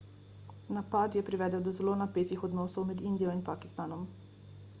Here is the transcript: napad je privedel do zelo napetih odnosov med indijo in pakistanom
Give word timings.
napad 0.77 1.17
je 1.17 1.23
privedel 1.27 1.61
do 1.67 1.73
zelo 1.79 1.93
napetih 1.99 2.47
odnosov 2.49 2.89
med 2.93 3.05
indijo 3.11 3.37
in 3.37 3.45
pakistanom 3.53 4.09